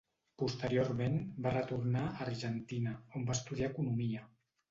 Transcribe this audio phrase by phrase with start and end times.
[0.43, 1.17] Posteriorment
[1.47, 4.27] va retornar a Argentina, on va estudiar economia.